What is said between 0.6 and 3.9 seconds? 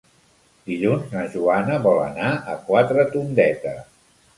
Dilluns na Joana vol anar a Quatretondeta.